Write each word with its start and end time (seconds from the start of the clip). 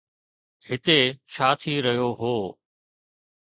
هتي 0.67 0.99
ڇا 1.33 1.47
ٿي 1.61 1.73
رهيو 1.85 2.09
هو؟ 2.19 2.35